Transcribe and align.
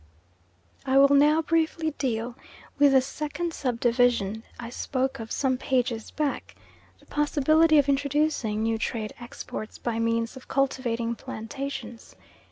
I 0.83 0.97
will 0.97 1.13
now 1.15 1.43
briefly 1.43 1.91
deal 1.99 2.33
with 2.79 2.93
the 2.93 3.01
second 3.01 3.53
sub 3.53 3.79
division 3.79 4.41
I 4.59 4.71
spoke 4.71 5.19
of 5.19 5.31
some 5.31 5.59
pages 5.59 6.09
back 6.09 6.55
the 6.99 7.05
possibility 7.05 7.77
of 7.77 7.87
introducing 7.87 8.63
new 8.63 8.79
trade 8.79 9.13
exports 9.19 9.77
by 9.77 9.99
means 9.99 10.35
of 10.35 10.47
cultivating 10.47 11.13
plantations. 11.13 12.15